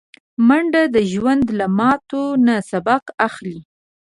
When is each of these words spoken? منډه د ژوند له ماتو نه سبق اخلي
منډه 0.47 0.83
د 0.95 0.97
ژوند 1.13 1.45
له 1.59 1.65
ماتو 1.79 2.21
نه 2.45 2.55
سبق 2.71 3.03
اخلي 3.27 3.59